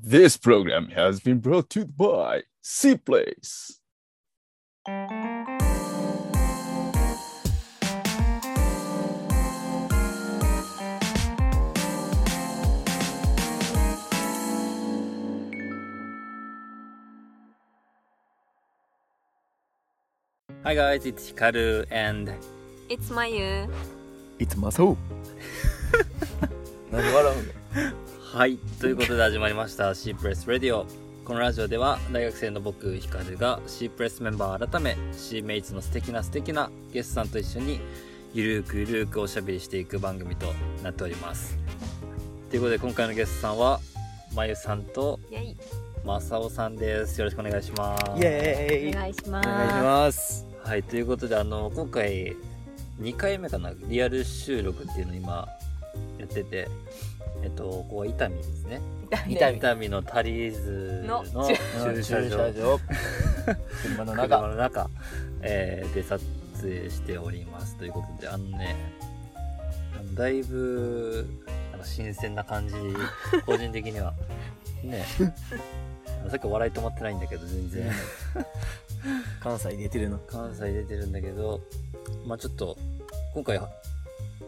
[0.00, 3.80] This program has been brought to you by C Place.
[20.66, 22.32] はい、guys, it's Hikaru and
[22.88, 23.70] It's Mayu.
[24.38, 24.96] いつまそう
[26.90, 27.59] 何で笑うの
[28.33, 30.85] はい、ということで始まりました C プレス Radio
[31.25, 37.81] このラジオでは大学生の僕ヒカルが C プレスメンバー改め C メイツの素敵な素敵なゲストさんと一緒に
[38.33, 41.57] ゆるーくゆるーくおしゃべりしていく番組となっております。
[42.49, 43.81] ということで今回のゲストさんは
[44.33, 45.19] まゆさんと。
[46.05, 47.19] まさおさんです。
[47.19, 48.03] よろしくお願いします。
[48.17, 48.95] イエーイ。
[48.95, 49.49] お願いしまおす。
[49.49, 50.47] 願いします。
[50.63, 52.35] はい、ということで、あの、今回、
[53.01, 55.47] 2回目かな、リアル収録っていうのを今、
[56.17, 56.69] やってて、
[57.43, 58.81] えっと、ここは伊丹ですね。
[59.09, 62.21] 痛伊丹伊丹のタリーズのの駐車
[62.53, 62.79] 場、
[63.83, 64.89] 車の車中の中、
[65.41, 66.23] えーで撮
[66.61, 67.75] 影しております。
[67.75, 68.75] ということで、あのね、
[69.99, 71.27] あのだいぶ、
[71.71, 72.75] なんか新鮮な感じ、
[73.45, 74.13] 個人的には。
[74.83, 75.05] ね、
[76.29, 77.91] さっき笑い止まってないんだけど、全然。
[79.39, 81.61] 関西出てるの関西出てるんだけど、
[82.25, 82.77] まあちょっと、
[83.33, 83.59] 今回、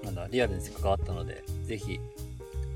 [0.03, 1.99] なんだ、リアルに関わったので、ぜひ、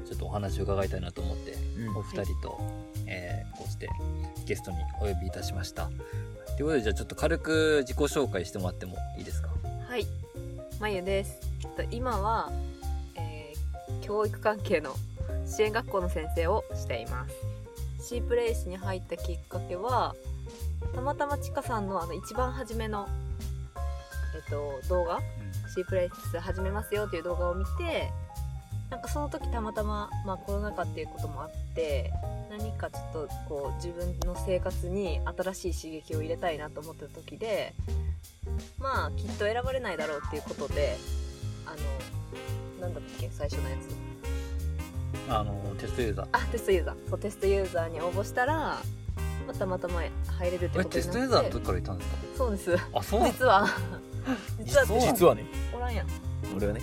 [0.08, 1.56] ちょっとお話を伺いたいなと思って、
[1.96, 2.60] お二人と、
[3.06, 3.90] えーこうして
[4.46, 5.88] ゲストにお呼びいたしました。
[5.88, 5.96] とい
[6.62, 9.50] うことで、じゃあちょっと軽く自己紹介してもらってもいいですか？
[9.88, 10.06] はい。
[10.80, 11.40] Mayu です。
[11.64, 12.52] えっと今は、
[13.16, 14.96] えー教育関係の
[15.46, 17.36] 支援学校の先生をしています。
[18.08, 20.16] C プレイスに入ったきっかけは、
[20.94, 23.08] たまたまちかさんのあの一番初めの、
[24.36, 25.20] えっと、動画
[25.76, 28.12] C プレイス始めますよという動画を見て
[28.90, 32.12] なんかその時たまたま、まあ、コロナ禍っていうこともあって
[32.50, 37.74] 何かちょっとこう自分の生活に新しい刺激を入れたいなと思った時で
[38.80, 40.98] まあきっと選ばれないだろうっていうことで
[41.66, 41.78] あの
[42.82, 44.08] なんだったっけ最初のやつ。
[45.30, 46.28] あの、テストユーザー。
[46.32, 47.10] あテストユーザー。
[47.10, 48.78] そうテストユーザーに応募したら、ま
[49.50, 50.02] あ、たまたま
[50.40, 50.90] 入れるってえ、ことになって。
[50.98, 52.18] テストユーザーの時からいたんですか？
[52.38, 52.76] そうです。
[52.94, 53.68] あ、そう実は。
[54.64, 55.44] 実は実はね。
[55.76, 56.08] おらんやん。
[56.56, 56.82] 俺はね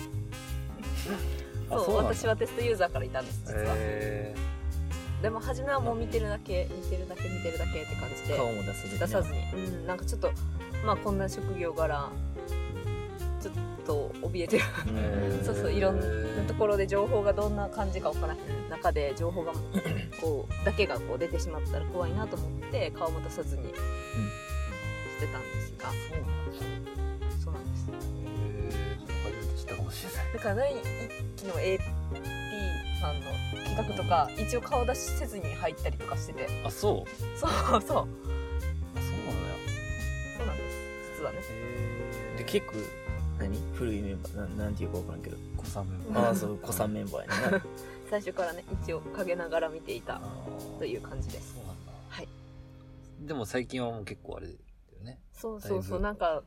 [1.69, 4.35] そう私はテストユーザーからいたんです実は、え
[5.21, 10.31] でも初めはもう見てるだけ見てるだけ見てるだけって感じで顔も出さずに出さずに、うん、なんかちょっと
[10.85, 12.11] まあこんな職業柄
[13.41, 13.53] ちょっ
[13.85, 14.63] と怯えてる。
[14.63, 15.43] ー。
[15.43, 16.05] そうそういろんな
[16.47, 18.37] ところで情報がどんな感じかわからない
[18.69, 19.53] 中で情報が
[20.21, 23.69] こうだけがこう出てしまったら怖いなと思って顔も出さずにし
[25.19, 27.04] てたんですが、そうなんですね。
[30.33, 30.81] だから第一
[31.37, 31.79] 期の AP
[32.99, 33.31] さんの
[33.65, 36.47] 企画とか一応顔出しせずに入ったりとかしてて。
[36.65, 37.09] あ、そう？
[37.37, 37.51] そうそう。
[37.51, 38.07] そうあ、そうなのよ。
[40.37, 40.77] そうなんです。
[41.17, 41.39] 実はね。
[42.37, 42.73] で結構
[43.39, 43.57] 何？
[43.73, 45.37] 古いメンバーなんなんていうか分からんけど。
[45.57, 46.25] 子さんメンうんバー。
[46.27, 47.61] ああそう子さんメンバーやね。
[48.09, 50.21] 最初からね一応陰ながら見ていた
[50.77, 51.53] という感じです。
[51.55, 51.91] そうなんだ。
[52.09, 52.27] はい。
[53.21, 54.59] でも最近はもう結構あれだよ
[55.03, 55.19] ね。
[55.33, 56.43] そうそうそうなんか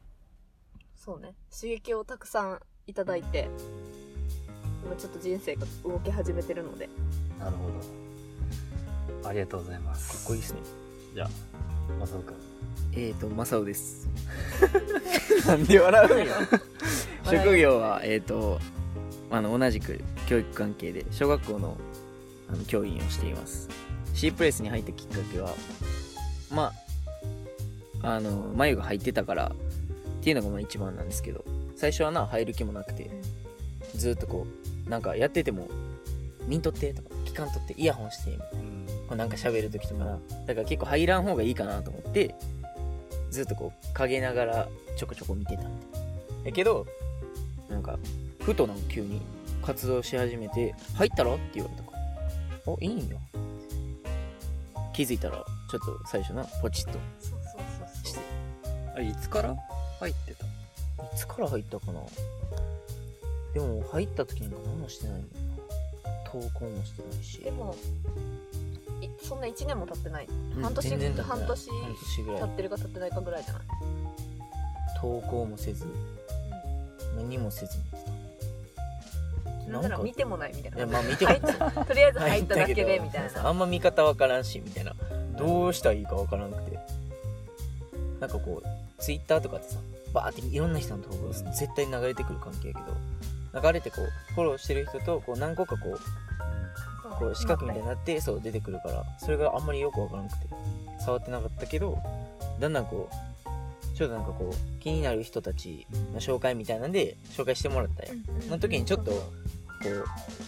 [0.96, 1.34] そうね。
[1.54, 3.48] 刺激をたくさんいただいて
[4.84, 6.88] 今ちょっと人生が動き始めてるので。
[7.38, 7.68] なるほ
[9.22, 9.28] ど。
[9.28, 10.12] ありがとうございます。
[10.12, 10.60] かっこいいっすね。
[11.14, 11.28] じゃあ、
[12.00, 12.36] まさおくん。
[12.94, 14.08] えーとマサオです。
[15.46, 16.34] なんで笑うんよ。
[17.24, 18.58] 職業はえーと
[19.30, 21.76] あの同じく教育関係で小学校の
[22.50, 23.68] あの教員をしています。
[24.14, 25.54] C プレスに入ったきっかけは
[26.50, 26.72] ま
[28.02, 29.52] ああの眉が入ってたから
[30.20, 31.44] っていうのがまあ一番なんですけど
[31.78, 33.08] 最初はな入る気もなくて
[33.94, 34.46] ずっとこ
[34.86, 35.68] うなんかやってても
[36.46, 38.86] 「見んとって」とか「聞かんとってイヤホンして」みたいなうん。
[39.08, 42.34] こうなんか喋る時とかなだから結構入らん方がいいかなと思って
[43.30, 45.62] ずっとこう陰ながらちょこちょこ見てた。
[45.62, 46.02] みたい
[46.42, 46.86] なやけど
[47.70, 47.98] なんか
[48.40, 49.20] ふとなんか急に
[49.62, 51.98] 活動し始めて「入ったら?」って言われたから
[52.66, 53.18] 「おいいんよ」
[54.92, 57.60] 気づいたらちょっと最初なポチッとそうそう
[57.94, 58.20] そうして。
[58.96, 59.56] あ、いつから？
[60.00, 60.48] 入ってたい
[61.16, 62.00] つから入ったかな？
[63.54, 65.20] でも入った時なんか何もしてない。
[65.20, 67.38] んだよな投稿もしてないし。
[67.40, 67.74] でも
[69.00, 70.26] いそんな1年も経ってない。
[70.56, 71.38] うん半年全然経ってない。
[71.38, 72.42] 半年半年ぐらい。
[72.42, 73.62] 経ってるか経ってないかぐらいじゃない、
[75.00, 75.86] 投稿もせず。
[77.16, 78.10] 何もせずにやって
[79.66, 79.72] た。
[79.72, 80.76] なんなら見てもないみたいな。
[80.78, 81.40] いやまあ見ても入っ
[81.86, 83.48] とりあえず入っただけでみたいな。
[83.48, 84.94] あんま見方わからんしみたいな。
[85.36, 86.78] どうしたらいいかわからなくて。
[88.20, 88.68] なんかこう
[89.00, 89.78] ツイッターとかってさ
[90.12, 95.98] バーっていろんな人の投稿が絶対流れてくる関係やけど流れてこうフォローしてる人とこう何個かこう
[97.18, 100.46] こう四角みたいになってそう出てくるからそれがあんまりよくわからなくて
[101.00, 101.98] 触ってなかったけど
[102.60, 108.10] だんだんこうちょっとなんかこう気になる人たちの紹介みたいなんで紹介してもらったよ
[108.42, 109.18] その時にちょっとこ
[109.84, 109.88] う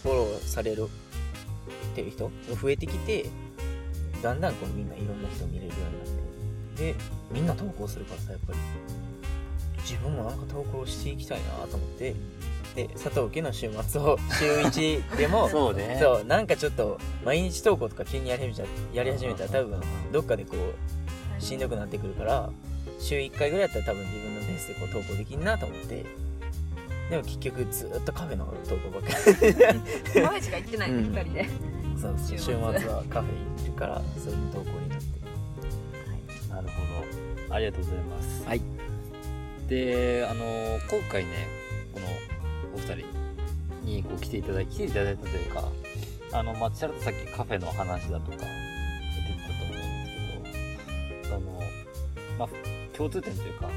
[0.03, 0.87] フォローされる
[1.91, 3.25] ってる人が増えてきて
[4.23, 6.95] だんだんこうみんないろんな人見れるようになってで
[7.31, 8.59] みんな投稿するからさやっぱり
[9.83, 12.15] 自分もなんか投稿していきたいなと思って
[12.75, 15.97] で佐藤家の週末を 週1でも そうね。
[16.01, 19.81] そうなんかちょっと毎日投稿とか急にやり始めたやり始めたら多分
[20.11, 22.49] どっかでこうしんどくなってくるから
[22.99, 26.05] 週1回ぐらいやったら多分自分のペースでこう投稿できんなと思って
[27.09, 29.09] でも結局ずっとカフェの投稿ばっか
[30.15, 30.21] り。
[30.23, 31.03] マメしか行ってないね、うん。
[31.13, 31.49] 二人で。
[32.01, 35.05] そう週週末末はカフェ行ってるからそういう投稿になって
[36.49, 37.53] なるほど。
[37.53, 38.45] ありがとうございます。
[38.45, 38.80] はい
[39.71, 40.43] であの
[40.89, 41.47] 今回ね
[41.93, 42.05] この
[42.75, 45.63] お二人にこう来ていただい来ていただいたというか
[46.33, 51.61] あのまあちらっとさっきカフェの話だとか出てたと思うんですけどその
[52.37, 52.49] まあ
[52.97, 53.69] 共通点というか、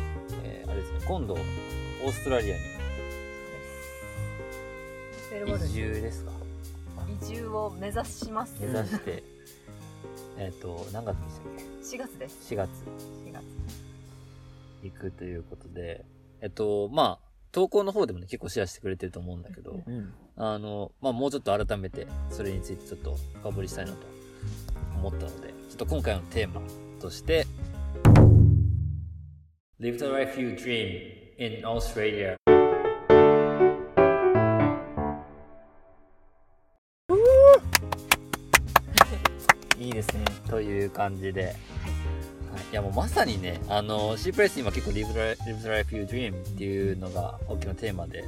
[0.43, 2.61] えーあれですね今度オーストラリアに
[5.67, 6.33] 移住ですか？
[7.23, 8.57] 移住を目指します。
[8.61, 9.23] 目指して
[10.39, 12.49] えっと何月でしたっ4月です。
[12.49, 13.24] け4月4月
[14.85, 16.05] 行くということで
[16.41, 20.13] えっとまあ投稿の方でもね結構シェアしてくれてると思うんだけど、うん。
[20.37, 23.99] あの、まあ、もうちょっと改めて、それについてちょっと深掘りしたいなと
[24.97, 26.61] 思ったので、ちょっと今回のテーマ
[27.01, 27.47] として、
[29.79, 32.35] Live the life you dream in Australia.
[39.79, 41.55] いいですねという感じで、
[42.55, 48.25] はい、いやもうまさにね、あの、シープレス今結構 Live the life- Live you dream っていうのが大きなテーマで、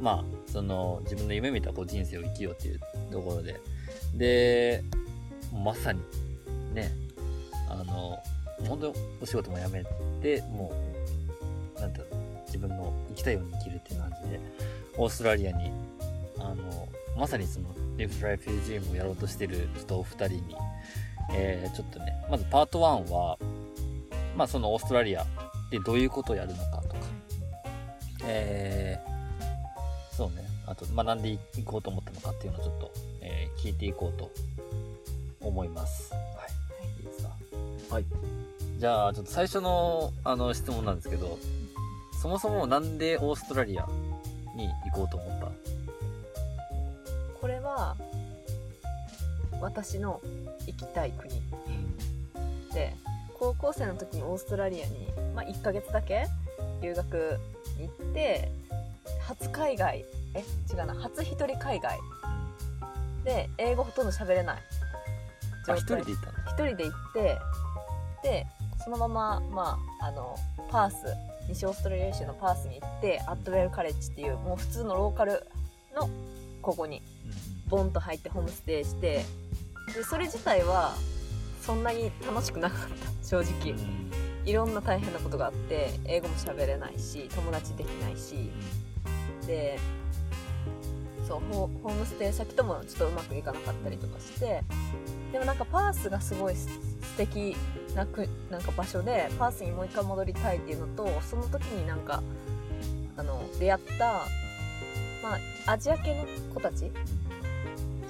[0.00, 2.80] まあ、その自分の夢見たこう人生を生きようっていう
[3.10, 3.60] ところで、
[4.14, 4.84] で、
[5.52, 6.00] まさに
[6.72, 6.92] ね、
[7.68, 8.22] あの、
[8.68, 9.84] 本当お仕事も辞め
[10.22, 10.72] て、も
[11.76, 14.40] う、なんていうの、自分の生きたいように生きるっていう感じで、
[14.96, 15.72] オーストラリアに、
[16.38, 20.56] あの、まさにその、Live the Life You Dream をやろうとしてるちょっとお二人に、
[21.32, 23.38] えーちょっとね、まずパート1は、
[24.36, 25.26] まあそのオーストラリア
[25.70, 26.96] でどういうことをやるのかとか、
[28.24, 34.30] えーそうね、あと、まあなんで行こうと思ったのかっていうのをちょっと、えー聞いていこうと
[35.40, 36.12] 思います。
[36.12, 36.22] はい。
[37.00, 37.30] いいですか？
[37.90, 38.04] はい。
[38.78, 41.38] じゃあ、ちょっと最初の、あの、質問なんですけど、
[42.20, 43.86] そもそもなんでオーストラリア
[44.54, 45.46] に行こうと思った？
[47.40, 47.96] これは
[49.60, 50.20] 私の
[50.66, 51.42] 行きたい国。
[52.72, 52.94] で
[53.38, 56.26] 高校生の時にオーストラリアに、まあ、1ヶ月だけ
[56.80, 57.38] 留学
[57.78, 58.50] に行って
[59.26, 60.04] 初海外
[60.34, 61.98] え違うな初一人海外。
[63.24, 64.62] で英語ほとんど喋れない。
[65.68, 66.66] あ、一人で行ったの？
[66.66, 67.38] 一人で行って
[68.22, 68.46] で
[68.82, 70.36] そのまま、まあ、あの
[70.70, 70.96] パース
[71.48, 75.46] 西オーストラリア州のパースに行ってアットウェルカレッジっていうもう普通のローカル
[75.94, 76.08] の
[76.60, 77.02] ここに
[77.68, 79.24] ボンと入ってホームステイして
[79.94, 80.94] でそれ自体は
[81.60, 82.94] そんなに楽しくなかった。
[83.26, 83.72] 正直。
[83.72, 84.10] うん。
[84.44, 88.50] いろんな大変なことがあって英語も喋れないし友達できないし。
[89.46, 89.78] で
[91.26, 94.62] そうホホームステイ先ともちょっとうまくいかなかったりとかして。
[95.34, 97.56] でもなんかパースがすごいす素敵
[97.96, 102.22] なくなんか場所でパースにもう一回戻りたいっていうのとその時になんか
[103.16, 104.26] あの出会った、
[105.24, 106.24] まあ、アジア系の
[106.54, 106.92] 子たち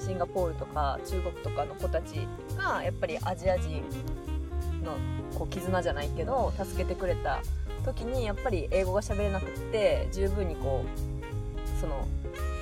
[0.04, 3.82] シンガポールとか中国とかの子たちがやっぱりアジア人
[4.82, 4.92] の
[5.38, 7.40] こう絆じゃないけど助けてくれた
[7.84, 12.06] 時にやっぱり英語が喋れなくって十分にこうその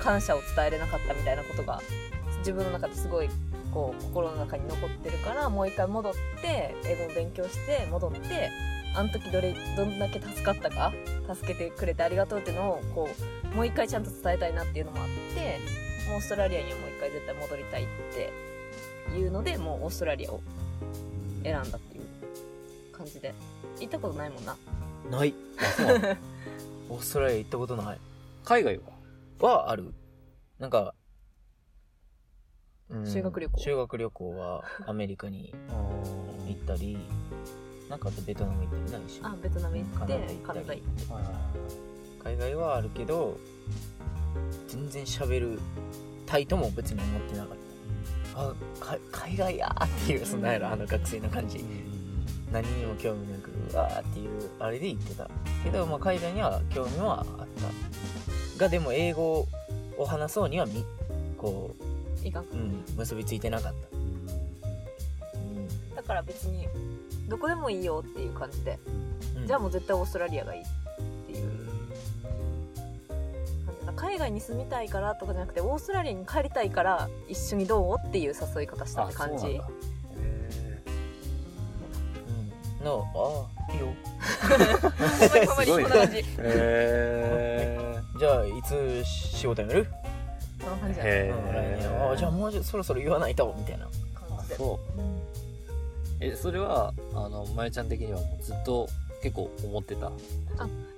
[0.01, 1.81] 感謝を伝えれなかったみたいなことが
[2.39, 3.29] 自分の中ですごい
[3.73, 8.49] こう心の中に残ってるからもう一回戻って英語を勉強して戻って
[8.95, 10.93] あの時どれどんだけ助かったか
[11.33, 13.09] 助けてくれてありがとうっていうのをこ
[13.51, 15.59] うもう一回ちゃんと伝えたいなっていうのもあって
[16.11, 20.41] オーストラリアにはもう一回絶対戻りたいっていうのでもうオーストラリアを
[21.43, 22.03] 選んだっていう
[22.91, 23.33] 感じで。
[23.79, 24.55] 行ったことないもんな。
[25.11, 25.33] ない。
[26.89, 27.99] オーストラリア行ったことない。
[28.43, 28.83] 海外は？
[29.39, 29.93] はある。
[30.59, 30.93] なんか、
[32.89, 33.07] うん。
[33.07, 33.59] 修学旅行。
[33.59, 35.53] 修学旅行はアメリカに
[36.47, 36.97] 行ったり
[37.89, 39.97] なんかあとベトナム行ったりないしあベトナム行って
[40.45, 41.03] カナダ行って。
[42.23, 43.37] 海外はあるけど
[44.67, 45.59] 全然喋る
[46.25, 47.57] たいとも別に思ってなかっ
[48.33, 48.41] た。
[48.41, 51.63] あか海外やーっていうそんなんやろあの学生の感じ。
[52.51, 55.29] 何にも興味なくうわーっていうあれで言ってた。
[55.63, 57.47] けど、まあ、海外には興味はあっ
[58.57, 58.59] た。
[58.59, 59.47] がでも英語
[59.97, 60.85] を話そうにはみ
[61.37, 61.83] こう
[62.25, 63.73] うん、結びついてなかっ
[65.91, 66.69] た、だから別に
[67.27, 68.79] どこでもいいよっていう感じで、
[69.35, 69.47] うん。
[69.47, 70.61] じゃあもう絶対オーストラリアがいい。
[70.61, 70.69] って
[73.95, 79.47] 海外に住みたいからとかじゃなくてオーストラリアに帰りたいから一緒にどうっていう誘い方したって感じ。
[79.47, 79.57] うん。
[82.85, 83.87] のああいいよ。
[85.29, 87.79] すごいこんな感じへ
[88.19, 89.87] じゃあいつ仕事辞める、
[90.59, 91.05] そんな感じや。
[91.05, 91.35] ねへうん。
[91.53, 93.85] 来年あじゃあもうちょそろそろ言わないとみたいな。
[93.85, 93.93] 感
[94.43, 94.55] じで。
[94.55, 94.79] そう。
[96.19, 98.87] えそれはあのまゆちゃん的にはもうずっと
[99.21, 100.11] 結構思ってた？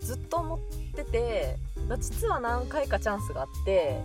[0.01, 0.59] ずっと思っ
[0.95, 3.99] ててだ実は何回かチャンスがあって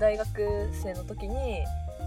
[0.00, 1.64] 大学生の時に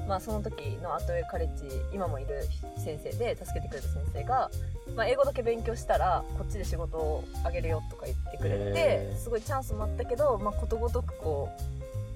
[0.08, 2.44] まあその時のアトエカレッジ今もいる
[2.78, 4.50] 先生で助けてくれた先生が、
[4.96, 9.18] まあ、英語だけ勉強したらこっちで仕事をあげるよとか言ってくれへてー。
[9.18, 11.50] すごいチャンスもあったけど、まあ、ことごとくこ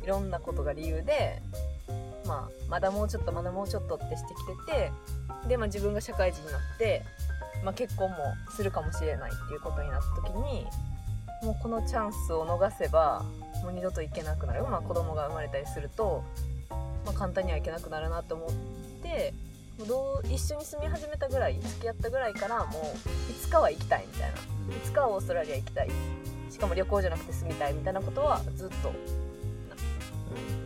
[0.01, 1.41] ういろんなことが理由で、
[2.25, 4.89] まあ、まだもうちょっとまだもうちょっとってしてきて
[5.43, 7.03] てで、まあ、自分が社会人になって、
[7.63, 8.17] まあ、結婚も
[8.55, 10.65] するかもしれないっていうことになった時に
[11.43, 13.25] もうこのチャンスを逃せば
[13.63, 16.23] もう二度と行けなくなる、まあ、子供が生まれたりすると、
[17.05, 18.49] まあ、簡単には行けなくなるなと思っ
[19.01, 19.33] て
[19.79, 24.37] もうどう一緒に住み始めたぐらい付き合ったぐらいからもういつかは行きたいみたいな。
[24.37, 25.89] いつかはオーストラリア行きたい。
[26.49, 28.93] しかも旅行じゃなくて住みたいみたいなことはずっと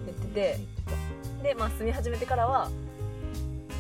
[0.06, 0.60] 言ってて。
[1.44, 2.70] で、まあ、住み始めてからは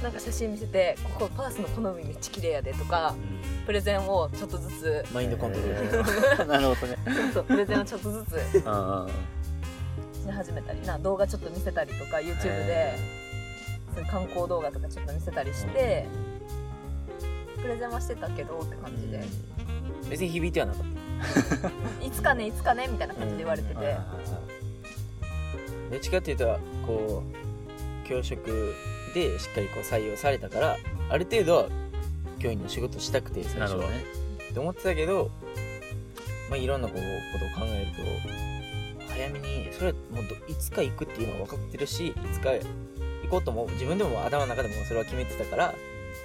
[0.03, 3.15] なんか写真見せて「ここパースの好みめっちゃ綺麗やで」とか
[3.65, 5.05] プレゼンをちょっとずつ。
[5.13, 6.45] マインドコントロール。
[6.47, 6.97] なるほどね。
[7.33, 8.63] そうプレゼンをちょっとずつ。
[8.65, 9.07] あ
[10.25, 12.97] し始めたりな動画ちょっと見せたりとか YouTube で
[13.93, 16.07] そういう観光動画とかちょっと見せたりして
[17.61, 19.23] プレゼンはしてたけどって感じで。
[20.09, 20.83] 別に響いてはなかっ
[22.01, 22.05] た。
[22.05, 23.97] いつかねいつかねみたいな感じで言われてあて
[25.91, 27.23] どっちかっていうとこ
[28.03, 28.73] う教職
[29.13, 30.77] でしっかりこう採用されたから
[31.09, 31.65] ある程度は
[32.45, 33.89] 教員の仕事したくて最初は。
[33.89, 34.03] ね。
[34.51, 35.31] って思ってたけど、
[36.47, 37.87] まあ、いろんなこうことを考える
[39.07, 42.61] と早めにそれはもうどいつか行くっていうのは分かってるしいつか行
[43.29, 45.73] こうとも自分でも頭の中でもそれは決めてたから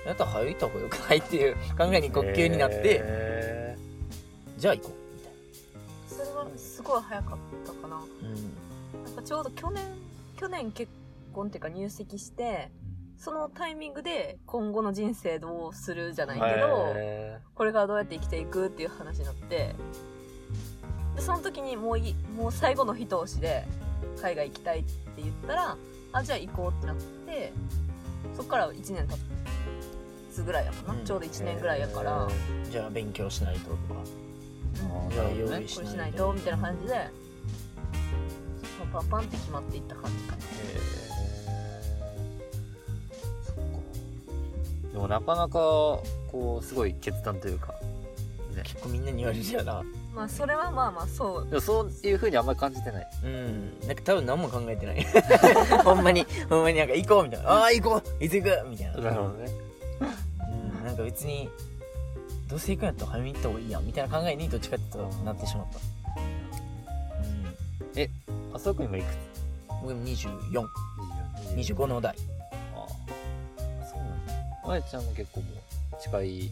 [0.09, 3.77] あとは早いった方がよくないっていう考えに呼吸になって、へ
[4.57, 5.33] じゃあ行こうみたい
[6.07, 7.97] それはすごい早かったかな。
[7.97, 9.05] な、うん。
[9.05, 9.85] なんかちょうど去年
[10.39, 10.91] 去年結
[11.33, 12.71] 婚っていうか入籍して
[13.21, 19.75] そのタイミングで今後の人生どうするじゃないけど、へこれからどうやって生きていくっていう話になって
[21.15, 23.67] でその時にもういもう最後の一押しで
[24.23, 25.77] 海外行きたいって言ったら
[26.13, 27.53] あじゃあ行こうってなって
[28.35, 29.15] そっから1年経
[30.33, 31.05] つぐらいやもんな、うん。
[31.05, 32.27] ちょうど1年ぐらいやから、
[32.71, 34.01] じゃあ勉強しないととか。
[35.11, 36.33] ーじゃあ用意しないと。
[36.33, 36.95] みたいな感じで、
[38.93, 41.10] まあ、パンパンって決まっていった感じかな
[45.01, 47.75] もなかなかこうすごい決断というか。
[48.55, 48.63] ね。
[48.65, 49.83] 結構みんなに言われるよな。
[50.15, 51.49] まあそれはまあまあそう。
[51.49, 53.09] でもそういうふうにあんまり感じてない。
[53.25, 53.81] うん。
[53.87, 55.07] なんか多分何も考えてない。
[55.85, 57.51] ほんまにほんまになんか行こうみたいな。
[57.51, 58.25] ああー行こう。
[58.25, 58.93] いつ行くみたいな。
[59.01, 59.53] なるほどね。
[60.81, 60.85] うん。
[60.85, 61.49] なんか別に
[62.49, 63.87] どうせ行くんやったら早めに行った方がいいやん。
[63.87, 65.79] みたいな考えにどっちかってなってしまった。
[68.53, 69.17] あそこ今いくつ
[69.83, 70.67] 僕も2425
[71.57, 72.15] 24の代
[74.65, 76.51] なんだまやちゃんも結構もう近い27、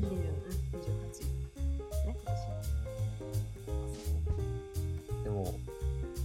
[0.00, 0.08] 27、
[0.76, 2.16] 28ね
[5.24, 5.54] でも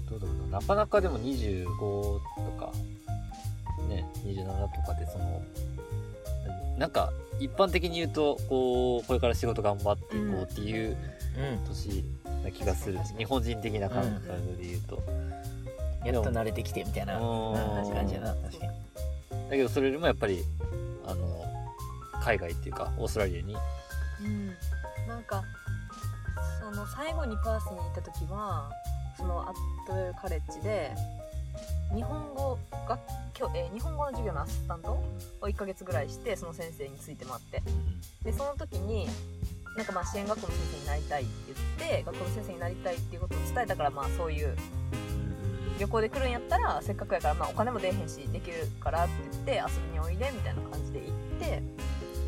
[0.09, 2.21] どうだろうななかなかでも25と
[2.59, 2.71] か
[3.89, 5.43] ね27とかでその
[6.77, 10.97] なんか一般的に言うとこうこれから仕事頑張っていこうっていう
[11.67, 12.03] 年
[12.43, 14.27] な気がする、日本人的な感覚
[14.59, 15.01] で言うと、
[16.05, 18.71] やっと慣れてきてみたいな感じやな確かに
[19.53, 20.43] だけどそれよりもやっぱり
[21.05, 21.45] あの
[22.23, 23.55] 海外っていうかオーストラリアに。
[24.21, 24.47] うん、
[25.07, 25.43] なんか
[26.59, 28.71] その最後にパースに行った時は
[29.15, 29.55] そのアッ
[29.85, 30.95] トウェルカレッジで
[31.93, 32.57] 日本語
[32.87, 32.99] 学
[33.33, 35.03] 教、えー日本語の授業のアシスタントを
[35.41, 37.61] 1ヶ月ぐらいしてその先生についてもらって。
[38.23, 39.07] でその時に
[39.77, 44.55] なんかまあ支援学校の先生になりたいって言って学校の先生になりたいっていうことを伝えたからまあそういう
[45.79, 51.63] 旅行で来るんやったらせっかくやから、まあ、お金も出えへんしできるからって言って遊びにおいでみたいな感じで行って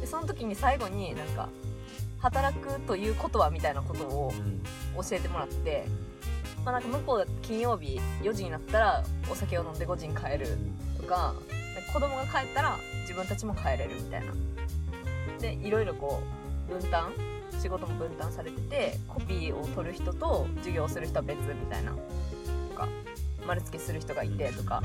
[0.02, 1.50] でその時に最後になんか
[2.20, 4.34] 働くということはみたいなことを
[4.98, 5.86] 教えてもらって、
[6.64, 10.48] まあ、なんか向こうだと金曜日4時になったらお酒を飲んで5時に帰る
[10.98, 11.36] とかか
[11.94, 14.34] 子供が帰ったら自分たちも帰れるみたいな。
[15.40, 16.22] でいろいろこ
[16.70, 17.12] う分担
[17.60, 21.92] 仕事も分担されててコピーを取る人と授業をする人は別みたいな。
[21.92, 21.98] と
[22.76, 22.88] か
[23.48, 24.82] 丸付けする人がいてとか。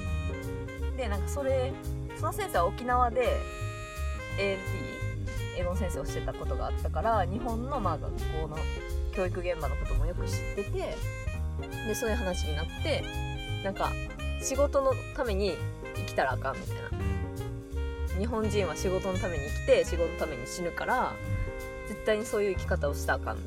[0.97, 1.73] でなんかそれ
[2.17, 3.41] その先生は沖縄で
[4.39, 4.59] ALT
[5.59, 8.13] 英語の先生をしてたことがあったから日本のまあ学
[8.43, 8.57] 校の
[9.13, 10.97] 教育現場のこともよく知ってて
[11.87, 13.03] でそういう話になって
[13.65, 13.91] なんか
[14.43, 15.57] 仕事のために
[15.97, 16.91] 生きたらあかんみたいな。
[18.19, 21.15] 日本人は仕事のために生きて仕事のために死ぬから
[21.89, 23.43] 絶対にそういう生き方をしたらあかんみ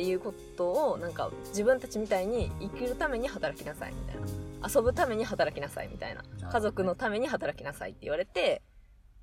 [0.00, 4.26] っていうことをなんか自分たちみたいに生きるために働きなさいみたいな。
[4.66, 6.22] 遊ぶために働きなさいみたいな。
[6.50, 8.62] 家族のために働きなさいって言われて。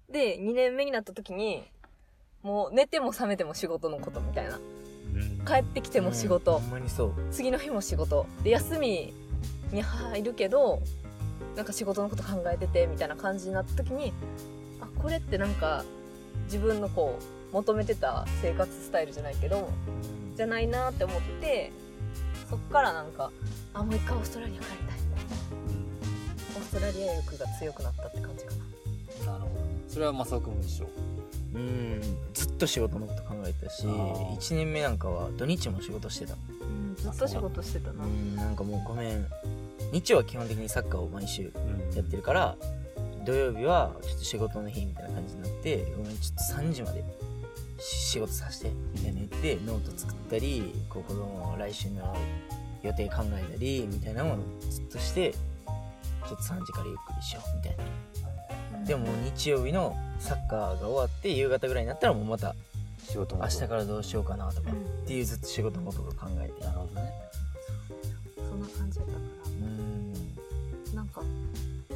[0.08, 1.64] で2年目になった時に
[2.44, 4.58] もう寝ても覚めても仕事のことみたいな。
[4.58, 5.46] うん。
[5.48, 6.62] 帰ってきても仕事、
[7.32, 8.28] 次の日も仕事。
[8.44, 9.14] で休み
[9.72, 10.80] に入るけど
[11.56, 14.14] なんか仕事のこと考えててみたいな感じになった時に
[14.80, 15.84] あこれってなんか
[16.46, 19.70] 自分のこう求めてた生活スタイルじゃないけど
[20.36, 21.72] じゃないなって思って
[22.50, 23.32] そっからなんか
[23.74, 25.38] あもう一回オーストラリア帰りたいみたいな。
[26.58, 28.52] オーストラリア欲が強くなったって感じか
[29.26, 29.34] な。
[29.34, 29.62] なるほど。
[29.62, 30.88] ねそれは正雄君も一緒。
[31.56, 32.02] うん
[32.34, 34.38] ずっと仕事のこと考えてたしあー。
[34.38, 36.34] 1年目なんかは土日も仕事してた。
[36.34, 36.36] う
[36.66, 38.04] んずっと仕事してたな。
[38.04, 39.26] うんなんかもうごめん。
[39.92, 41.52] 日曜は基本的にサッカーを毎週
[41.96, 42.58] やってるから
[43.26, 47.06] 土曜日はちょっと仕事の日みたいな感じになってごめんちょっと3時までし
[47.80, 52.16] 仕事させてみたいな言ってノート作ったりこう子供の来週の
[52.84, 54.38] 予定考えたりみたいなのを
[54.70, 55.40] ずっとしてちょ
[56.26, 57.84] っと3時からゆっくりしようみたいな。
[58.86, 62.56] でももう日曜日のサッカーが終わって夕方ぐらいになったらもうまた
[63.10, 64.78] 仕事の明日かららどうしようかなとかうん。
[65.04, 66.64] っていうずっと仕事のことを考えて。
[66.64, 67.12] なるほどね。
[68.38, 70.14] そんな感じだったかうん。
[70.14, 71.22] らなんか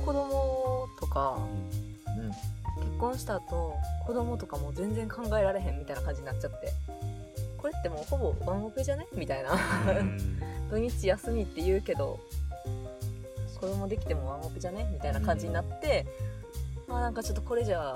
[0.05, 1.69] 子供とかうん。
[1.69, 1.80] 結
[3.01, 6.72] 婚した後子供とかも全然考えられへんみたいな感じになっちゃって。
[7.58, 9.51] これってもうほぼワンオペじゃねみたいな。
[10.70, 12.20] 土日休みって言うけど
[13.60, 16.05] 子供できてもワンオペじゃねみたいな感じになって、
[16.88, 17.96] まあなんかちょっとこれじゃ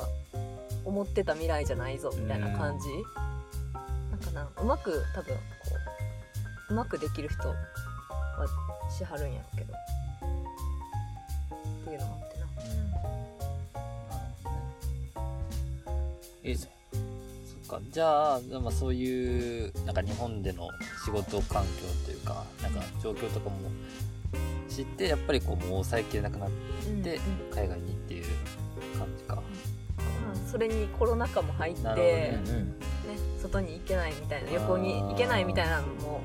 [0.83, 2.87] 思ってた未来じゃないぞみたいな感じ、
[4.11, 5.41] なんかなうまく多分こ
[6.69, 7.55] ううまくできる人は
[8.95, 9.73] しはるんやろうけど。
[11.85, 12.34] っていうのもあって
[16.45, 16.71] ないいじゃん
[17.67, 17.85] そっか。
[17.91, 20.69] じゃあでもそういうなんか日本での
[21.03, 21.69] 仕事環境
[22.05, 23.55] というかなんか状況とかも
[24.69, 27.09] 知ってやっぱりこうもう抑えきれなくなってうんうん。
[27.51, 28.25] 海外にっていう
[28.97, 29.35] 感じか。
[29.35, 32.41] まあそれにコロナ禍も入って、ねね。
[32.47, 32.75] うん
[33.45, 36.21] 外に行けないみたいな旅行に行けないみたいなのも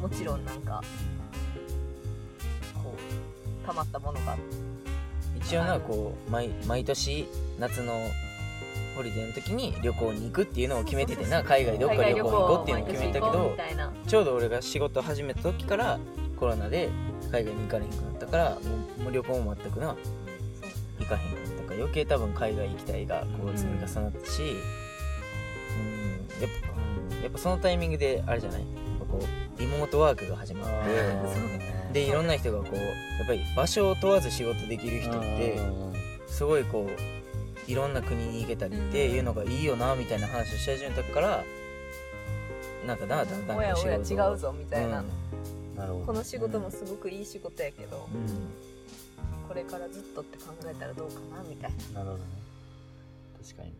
[0.00, 0.82] もちろんなんか
[2.74, 4.36] こう溜まったものが
[5.36, 7.26] 一応なこう毎毎年
[7.58, 8.00] 夏の
[8.96, 13.56] ホリデーの時に旅行に行くっていうのを決めててな海外どっか旅行に行こうっていうのを決めたけど
[14.06, 15.98] ちょうど俺が仕事始めた時から
[16.38, 16.88] コロナで
[17.30, 18.50] 海外に行かれへんくなったから
[19.02, 19.96] もう旅行も全くな
[20.98, 24.44] 行かへんくなったから余計多分海外行きたいがこう積み重なったしう
[26.38, 28.60] んやっぱうんやっぱそのタイミングであれじゃない？
[28.60, 29.20] やっぱこ
[29.58, 30.70] うリモートワークが始まっ
[31.92, 35.60] てでいろんな人がこうやっぱり場所を問わず仕事できる人って
[36.26, 36.90] すごいこう
[37.66, 41.44] いろんな国に行けたりっていうのがいいよなみたいな話をし始めたから
[42.86, 44.00] なんかなだんだんおやおや違
[44.34, 45.76] うぞみたいな、うん。
[45.76, 46.06] なるほど。
[46.06, 49.48] この仕事もすごくいい仕事やけど、うん。
[49.48, 52.00] これからずっとって考えたらどうかなみたいな。
[52.00, 52.24] なるほどね。
[53.42, 53.74] 確かに。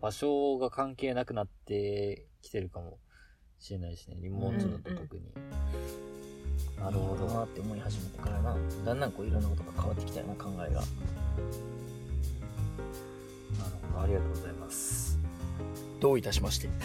[0.00, 2.98] 場所が関係なくなってきてるかも
[3.58, 4.16] しれないしね。
[4.20, 5.22] リモートだと特に、
[6.78, 8.56] なるほいいなどって思い始めてからな。
[8.84, 10.82] だんだんこういろんなことが変わってきたよな考えが
[13.58, 15.18] なるほどありがとうございます。
[16.00, 16.68] どういたしまして。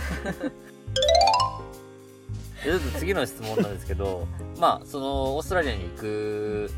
[2.63, 4.27] でちょっと次の質問なんですけど
[4.59, 6.69] まあそのオーストラリアに行く、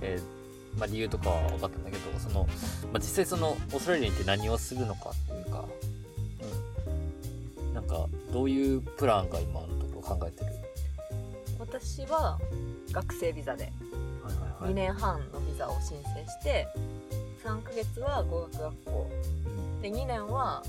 [0.00, 2.44] えーまあ、理由とかは分かったんだけどその、
[2.92, 5.64] まあ、実際そのオーストラリアに行って何をするのかっていうか、
[7.60, 10.52] うん、なんかどういうプランが今のところ考えてる？
[11.58, 12.38] 私は
[12.92, 13.72] 学生ビザで
[14.22, 16.66] はいはい2年半のビザを申請して
[17.44, 19.10] 3ヶ月は語学学校。
[19.82, 20.62] で2年は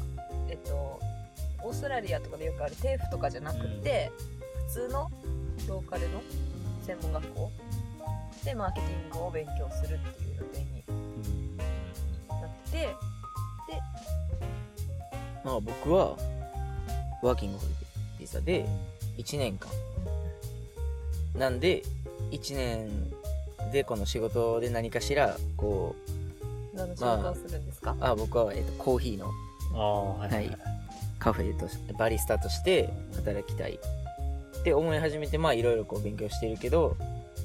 [0.49, 0.99] えっと
[1.63, 4.11] オーストラリアとかでよくあるテーフとかじゃなくて、
[4.67, 5.11] 普通の
[5.67, 6.21] ローカルの
[6.85, 7.51] 専門学校。
[8.45, 10.83] でマーケティングを勉強するっていう予定に
[12.29, 12.93] なってで
[15.43, 16.15] まあ僕は
[17.21, 18.65] ワーキングホリデービザで
[19.17, 19.69] 1年間。
[21.37, 21.83] なんで
[22.31, 22.89] 1年
[23.71, 25.95] でこの仕事で何かしらこ
[26.79, 29.31] 何の仕事をするんですか、うあ僕は、えっとコーヒーの
[29.73, 30.57] ああはいはい
[31.19, 33.77] カフェとしてバリスタとして働きたい。
[34.59, 36.97] って思い始めてまあいろいろこう勉強してるけど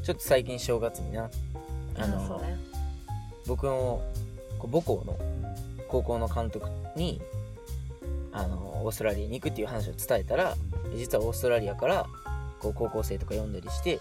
[0.04, 1.30] ちょっと最近正月にな
[1.96, 2.58] あの、ね。
[3.46, 4.02] 僕の
[4.58, 5.18] こう母校の
[5.88, 7.20] 高校の監督に
[8.32, 10.54] あのオーストラリアに行くっていう話を伝えたら
[10.96, 12.06] 実はオーストラリアから
[12.58, 14.00] こう高校生とか呼んだりして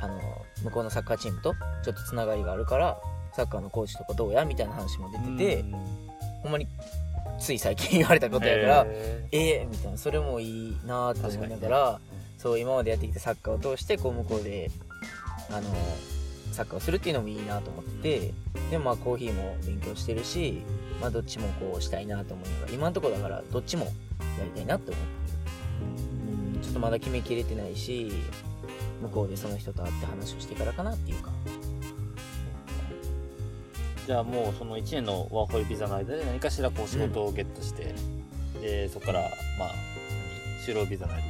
[0.00, 0.20] あの
[0.64, 1.54] 向こうのサッカーチームと
[1.84, 2.98] ちょっとつながりがあるから
[3.36, 4.46] サッカーのコーチとかどうや？
[4.46, 5.64] みたいな話も出てて、
[6.42, 6.66] ほんまに
[7.38, 9.98] つい最近言われたことやから、へえー、みたいな。
[9.98, 12.00] それもいいなと思いながら、
[12.38, 14.70] そう今までやってきたサッカーを通してこう向こうで
[15.50, 15.68] あの
[16.52, 18.34] サッカーをするっていうのもいいなと思ってて
[18.70, 20.62] でもまあコーヒーも勉強してるし、
[21.00, 23.90] まあ、どっちもこうしたいなと思いながら今のところだからどっちもや
[24.44, 25.16] りたいなって思ってる。
[26.54, 28.10] うんちょっとまだ決めきれてないし
[29.02, 31.30] 向こうでその人と会って話をしてからかなっていうか。
[31.44, 37.94] じゃあもうその1年のワーホリビザの間で何かしらこう仕事をゲットして、
[38.60, 39.20] でそこから
[39.58, 39.70] まあ
[40.66, 41.22] 何就労ビザなり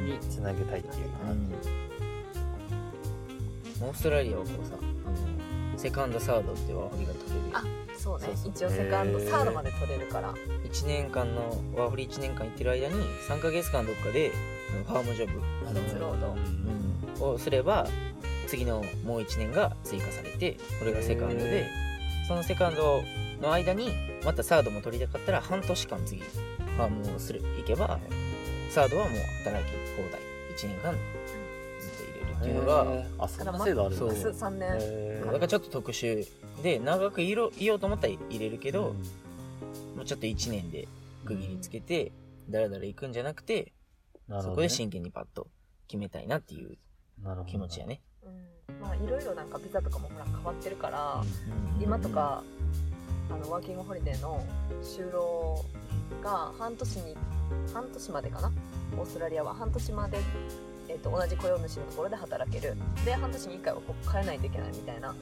[0.00, 1.32] うんにつなげたいっていうかな、
[3.88, 4.74] オーストラリアはこうさ
[5.76, 7.62] セカンドサードってワーホリが取れるあ
[7.98, 8.26] そうね。
[8.28, 8.50] そうそう。
[8.50, 10.32] 一応セカンドサードまで取れるから。
[10.64, 12.94] 1年間のワーホリ1年間行ってる間に
[13.28, 14.32] 3ヶ月間どっかで
[14.86, 16.38] ファームジョブ、あの卒労働
[17.18, 17.28] うん。
[17.34, 17.86] をすれば
[18.46, 21.68] 次のもう1年が追加されてこれがセカンドで
[22.26, 23.02] そのセカンド
[23.40, 23.90] の間に
[24.24, 27.98] またサードも取りたかったら半年間次ファームをする行けば
[28.70, 30.20] サードはもう働き放題
[30.56, 30.92] 1年間
[31.80, 34.14] ずっと入れるっていうのが、あそんな制度あるんだ。
[34.14, 34.32] そう。
[34.32, 35.26] 3年。
[35.26, 36.26] だからちょっと特殊
[36.62, 38.94] で長くいろいようと思ったら入れるけど、
[39.94, 40.88] もうちょっと1年で
[41.24, 42.12] 区切りつけて、
[42.48, 43.72] だらだら行くんじゃなくて、
[44.28, 44.42] ね。
[44.42, 45.48] こで真剣にパッと
[45.88, 46.78] 決めたいなっていう
[47.22, 48.00] なるほど気持ちやね。
[48.26, 48.80] うん。
[48.80, 52.42] まあいろいろなんかビザとかもほら変わってるから、うん今とか
[53.30, 54.42] あのワーキングホリデーの
[54.82, 55.64] 就労
[56.22, 57.16] が半年に
[57.72, 58.52] 半年までかな？
[58.98, 59.54] オーストラリアは。
[59.54, 60.18] 半年まで、
[60.88, 62.76] えっと同じ雇用主のところで働ける。
[63.04, 65.14] で半年に1回はこう変えないといけないみたいな。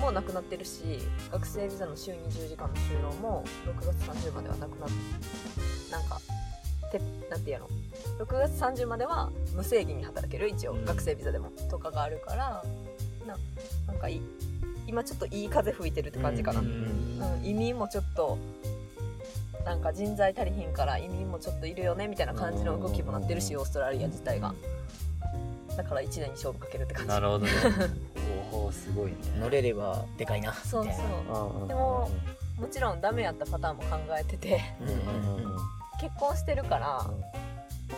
[0.00, 1.00] もうなくなってるし
[1.30, 4.88] 学生ビザの週20時間の就労も6月30まではなくなっ
[5.90, 6.32] なんかて
[7.30, 7.68] なんていうの
[8.18, 10.84] ？6月30までは無制限に働ける一応うん。
[10.84, 12.62] 学生ビザでもとかがあるから
[13.26, 13.36] な
[13.86, 14.20] なんかい
[14.86, 17.42] 今ちょっといい風吹いてるって感じかな、ううん。
[17.42, 18.36] ん移民もちょっと
[19.64, 24.54] なんか人材足りひんから移民もちょっといるよねみたいな感じの動きもなってるしオーストラリア自体が。
[25.76, 27.08] だから1年に勝負かけるって感じ。
[27.08, 27.52] なるほどね。
[28.52, 29.16] おおすごいね。
[29.38, 30.52] 乗れればでかいな。
[30.52, 30.90] そうそ
[31.64, 31.68] う。
[31.68, 32.10] でも
[32.58, 34.60] もちろんダメやったパターンも考えてて。
[34.80, 37.06] うんうんうん結婚してるから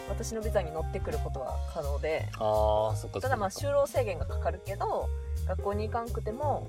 [0.09, 5.09] 私のビザに乗ってくることは可能でああそっかただまあ就労制限がかかるけど
[5.47, 6.67] 学校に行かんくても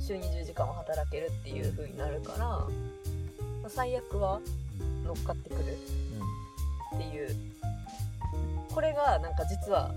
[0.00, 2.68] 週20時間は働けるっていう風になるから、ま
[3.64, 4.40] あ最悪は
[5.04, 5.62] 乗っかってくる
[6.94, 7.34] っていう。
[8.72, 9.92] これがなんか実は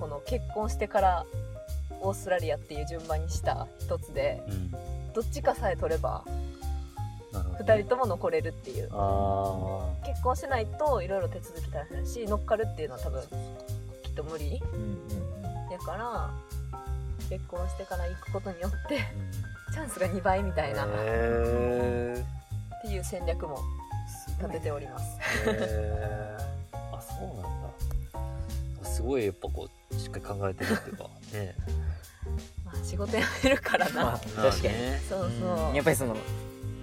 [0.00, 1.26] この結婚してから
[2.00, 4.70] オーストラリアっていう順番にした一つでうん。
[5.12, 6.24] どっちかさえ取れば
[7.32, 8.88] 2人とも残れるっていう。
[8.92, 13.22] あ結婚しないといろいろ手続き大変だし乗っかるっていうのは多分
[14.02, 16.30] きっと無理うんうんやから
[17.28, 19.00] 結婚してから行くことによって
[19.68, 20.84] あチャンスが2倍みたいな。
[20.84, 22.24] っへ
[22.82, 23.58] ていう戦略も
[24.38, 25.18] 立てております。
[25.46, 26.96] えへー。
[26.96, 28.86] あそうなんだ。
[28.86, 31.04] すごいやっぱこうしっかり考えてるっていうか。
[31.32, 31.54] ね。
[32.66, 35.00] まあ仕事辞めるからな、まあ確かにね。
[35.08, 35.74] そうそう、うん。
[35.74, 36.16] やっぱりその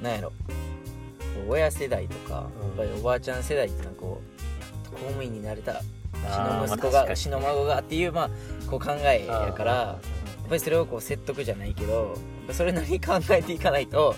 [0.01, 0.33] なんやろ
[1.47, 2.67] 親世代とか、うん。
[2.67, 4.21] やっぱりおばあちゃん世代ってのはこ
[4.87, 5.83] う公務員になれたらう
[6.13, 8.29] ちの息子がうちの孫がっていうまあ
[8.69, 9.99] こう考えやからや
[10.45, 12.17] っぱりそれをこう説得じゃないけど
[12.51, 14.15] それなりに考えていかないと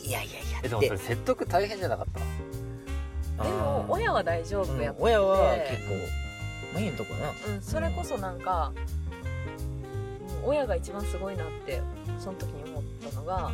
[0.00, 2.06] いやいやいやえでもそれ説得大変じゃなかっ
[3.36, 3.44] た？
[3.44, 5.94] でも親はは大丈夫やって、親は結構
[6.74, 7.54] 眉のとこな。
[7.54, 9.01] うん、それこそなんか、うん
[10.44, 11.80] 親が一番すごいなって
[12.18, 13.52] その時に思ったのが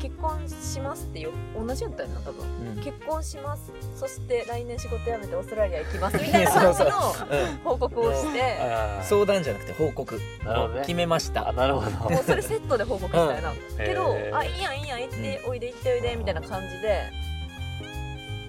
[0.00, 2.44] 結婚しますってよ同じやったよな多分。
[2.76, 2.82] うん。
[2.82, 3.72] 結婚します。
[3.96, 7.56] そして来年仕事辞めてオーストラリア行きます みたいな感じのうん。
[7.64, 10.20] 報告をしてあ相談じゃなくて報告。
[10.44, 10.80] なるほどね。
[10.82, 11.48] 決めました。
[11.48, 12.10] あなるほど。
[12.14, 14.36] もうそれセットで報告したよな、けどへー。
[14.36, 17.02] あいいやんいいやん行って、おいで行っておいでみたいな感じで。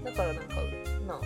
[0.03, 0.55] だからなんか
[1.07, 1.19] な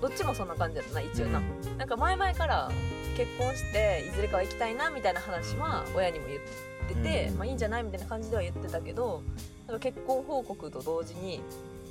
[0.00, 1.42] どっちもそんな感じだったな一応な、
[1.78, 2.70] なんか前々から
[3.16, 6.40] 結婚していずれかは行きたいなみたいな話は親にも言っ
[6.88, 7.38] てて、うん。
[7.38, 9.22] まあいいんじゃないみたいな感じでは言ってたけど
[9.80, 11.40] 結婚報告と同時に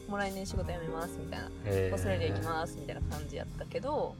[0.08, 4.16] もう来年仕事辞めますみたいなへオーストラリア行きますみたいな感じやったけど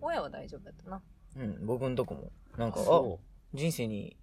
[0.00, 1.02] 親は大丈夫やったな。
[1.36, 2.30] うん僕のとこも。
[2.56, 3.18] なんかあそ
[3.54, 4.16] 人生に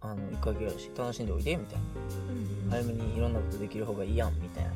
[0.00, 1.82] あの一回きりやし楽しんでおいでみたいな。
[1.82, 4.70] う早めにいろんなことできる方がいいやんみたいな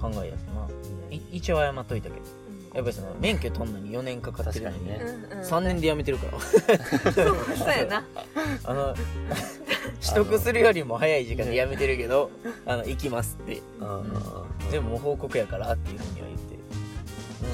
[0.00, 0.68] 考えやったな。
[1.10, 2.43] い一応謝っといたけど
[2.74, 5.20] やっぱりその免許取んのに4年かかってるのに確かにね。
[5.32, 5.46] うんうん。
[5.46, 6.40] 3年で辞めてるから。
[6.40, 8.04] そうやな。
[8.64, 12.30] あの取得するよりも早い時間で辞めてるけど
[12.66, 13.60] あの行きますって。
[13.80, 16.56] うんうんうんでももう報告やからっていうふうには言って。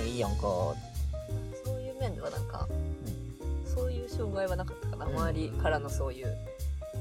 [0.02, 0.42] うんいいやんか。
[0.42, 0.74] そ
[1.66, 2.68] ういう面ではなんか、
[3.64, 5.16] そういう障害はなかったかな、うん。
[5.16, 6.34] 周りからのそういう、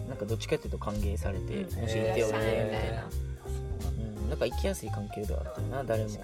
[0.09, 1.81] なんかどっちかっていうと歓迎されて、うん。
[1.81, 6.17] もし行ってよねみたいみたいなな、うん、なんか行きやすい環境ではあったよな誰も、うん、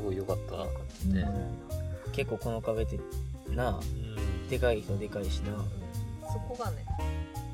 [0.00, 0.58] すごい良かったく
[1.08, 1.28] れて、ね
[2.06, 2.12] うん。
[2.12, 2.98] 結構この壁って
[3.54, 3.78] な
[4.48, 5.52] でかい人でかいしな、
[6.32, 6.84] そこがね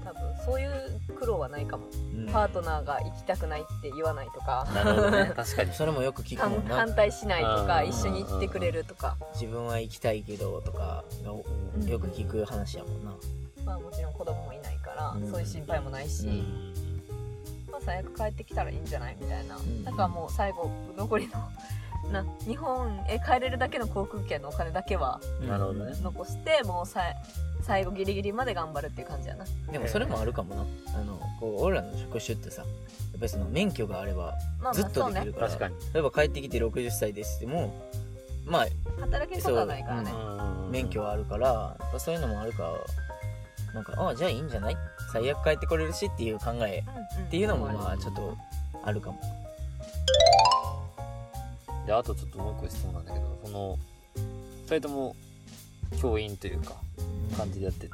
[0.04, 2.26] 多分そういう苦労はないかも、うん。
[2.26, 4.68] パートナーが行きたくないって言わないとか。
[4.72, 5.32] なるほどね。
[5.36, 5.74] 確かに。
[5.74, 6.76] それもよく聞く反もんな。
[6.76, 7.88] 反対しないとかうん。
[7.88, 9.16] 一緒に行ってくれるとか。
[9.34, 11.84] 自分は行きたいけどとかん。
[11.88, 13.16] よく聞く話やもんな、
[13.64, 15.28] まあもちろん子供もいないから、うん。
[15.28, 16.74] そういう心配もないし、うん。
[17.72, 19.84] まあ最悪帰ってきたらいいんじゃないみたいな、ん。
[19.84, 21.34] だからもう最後残りの
[22.12, 25.92] な日本へ帰れるだけの航空券のお金だけはなるほどね。
[26.02, 27.00] 残してもうさ
[27.62, 29.44] 最後ギリギリまで頑張るっていう感じやな。
[29.72, 30.64] でもそれもあるかもな。
[30.94, 32.70] あのこう俺らの職種ってさやっ
[33.18, 35.74] ぱりその免許があればまあずっとできるから、確かに。
[35.92, 37.74] 例えば帰ってきて60歳ですっても
[38.44, 38.66] まあ
[39.00, 40.12] 働けることはないからね。
[40.12, 40.70] うん。
[40.70, 42.72] 免許はあるからやっぱそういうのもあるから
[43.74, 44.76] なんかああじゃあいいんじゃない？
[45.12, 46.82] 最悪帰ってこれるしっていう考え
[47.26, 48.36] っていうのもまあちょっと
[48.82, 49.20] あるかも
[51.86, 53.78] であとちょっともう一個質問なんだけどその
[54.66, 55.16] 2人とも
[56.00, 56.74] 教員というか
[57.36, 57.92] 感じでやってて。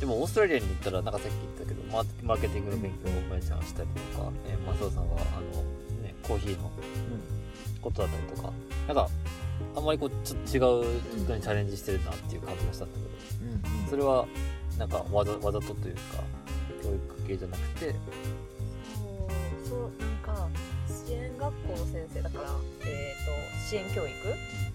[0.00, 5.62] でもオーストラリアに行ったらなんかさっき言ったけどマーマーケティングの勉強をまゆちゃんはしたりとか、えー、松尾さんはあの、
[6.02, 6.70] ね、コーヒーの
[7.80, 8.52] ことだったりとか。
[8.86, 9.08] なんか
[9.76, 14.26] あんまりこうちょっと違うことにチャレンジしてるなっていう感じがしたんだけうんどそれは
[14.78, 16.00] なんかわざわざとというか
[16.82, 17.94] 教育系じゃなくて。
[18.94, 19.06] そ
[19.66, 20.48] うそうなんか
[21.44, 22.44] 学校の先生だから、
[22.86, 24.14] えー、と支援教育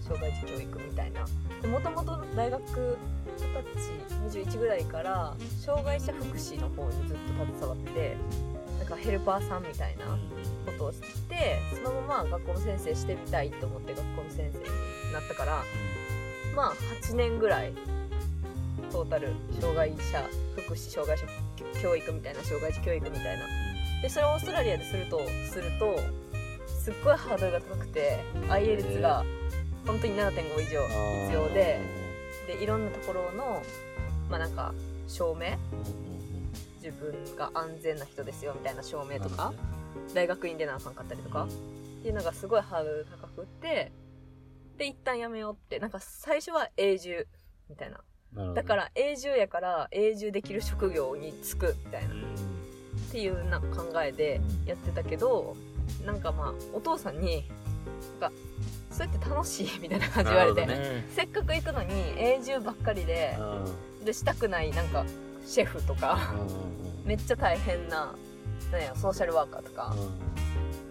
[0.00, 1.26] 障害児教育みたいな。
[1.68, 2.98] もともと大学
[3.36, 8.16] 二十歳21ぐらいから障害者福祉の方にずっと携わって
[8.78, 10.06] なんかヘルパーさんみたいな
[10.66, 14.64] ことをしてそのまま学校の先生してみたいと思って学校の先生に
[15.12, 15.62] なったから
[16.56, 17.72] まあ8年ぐらい
[18.90, 20.24] トータル障害者
[20.56, 21.26] 福祉障害者
[21.82, 23.44] 教育みたいな障害児教育みたいな。
[24.02, 26.00] でそれをオーストラリアでするとすると
[26.82, 29.22] すっごいハードルが高くて IELTS が
[29.86, 30.80] 本当に7.5以上
[31.26, 31.80] 必要で
[32.46, 33.62] でいろんなところの
[34.30, 34.72] まあなんか
[35.06, 35.58] 証明？
[36.82, 39.52] 自分が安全な人ですよみたいな証明とか？
[40.14, 41.44] 大学院でなあかんかったりとか？
[41.44, 41.48] っ
[42.02, 43.92] ていうのがすごいハードル高くって
[44.78, 45.78] で一旦やめようって。
[45.78, 47.26] なんか最初は永住
[47.68, 48.54] みたいな。
[48.54, 52.14] だから永住やから永住できる職業に就くみたいな。
[52.14, 55.56] っていうな考えでやってたけど
[56.04, 57.44] なんかまあお父さんに
[58.20, 58.36] なんか
[58.90, 63.38] それって楽しいみたいな感じ言われて、なるほどせっかく行くのに永住ばっかりで
[64.04, 65.04] でしたくないなんか
[65.46, 66.34] シェフとか
[67.04, 68.14] めっちゃ大変な
[68.72, 69.94] なんやソーシャルワーカーとか、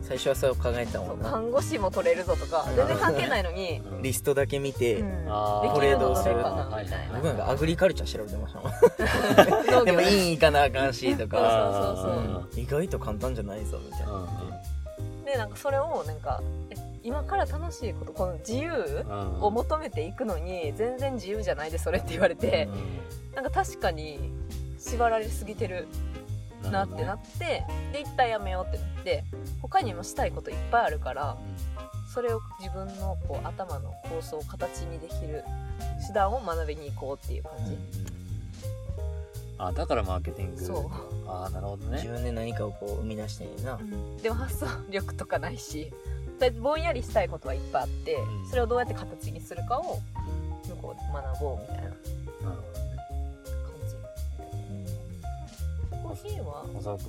[0.02, 1.30] 最初はそう考えたもんな。
[1.30, 5.26] 看護師も取れるぞとか全然関係ないのに、リストだけ見て、うん。
[5.30, 5.74] あー。
[5.74, 5.98] できる。
[5.98, 6.36] のこれどうする
[7.14, 9.86] 僕なんかアグリカルチャー調べてましたもん。
[9.86, 11.38] でもいい行かなあかんしとか。
[11.38, 12.58] そうそうそうう。
[12.58, 14.28] ん意外と簡単じゃないぞみたいな
[15.30, 19.06] でなんかそれをなんかえ今から楽しいことこの自由
[19.40, 22.68] を求めていくのに全然自由じゃないでそれって言われて、
[23.34, 24.20] なんか確かに
[24.78, 25.88] 縛られすぎてる
[26.64, 27.64] なってなって
[27.94, 29.24] で一旦やめようってなって
[29.62, 31.38] 他にもしたいこといっぱいあるから
[32.14, 35.44] それを自分のこう頭の構想を形にできる
[36.06, 37.78] 手段を学びに行こうっていう感じ、
[39.62, 40.62] あだからマーケティング。
[40.62, 40.90] そう。
[41.28, 41.98] ああなるほどね。
[41.98, 43.80] 自分で何かをこう生み出してんやな。
[44.24, 45.94] でも発想力とかないし
[46.62, 48.50] ぼんやりしたいことはいっぱいあって、うん。
[48.50, 50.00] それをどうやって形にするかを
[50.68, 51.82] 向こうで学ぼうみたいな。
[51.82, 51.98] 感なる
[52.40, 52.96] ほどね。
[55.92, 55.98] じ。
[56.02, 56.66] コーヒーは？
[56.76, 57.06] 小沢君